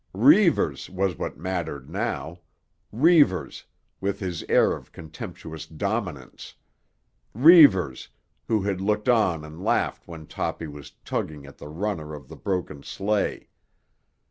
Reivers 0.15 0.89
was 0.89 1.15
what 1.15 1.37
mattered 1.37 1.87
now—Reivers, 1.87 3.65
with 3.99 4.19
his 4.19 4.43
air 4.49 4.75
of 4.75 4.91
contemptuous 4.91 5.67
dominance; 5.67 6.55
Reivers, 7.35 8.09
who 8.47 8.63
had 8.63 8.81
looked 8.81 9.07
on 9.09 9.45
and 9.45 9.63
laughed 9.63 10.07
when 10.07 10.25
Toppy 10.25 10.65
was 10.65 10.93
tugging 11.05 11.45
at 11.45 11.59
the 11.59 11.67
runner 11.67 12.15
of 12.15 12.29
the 12.29 12.35
broken 12.35 12.81
sleigh. 12.81 13.49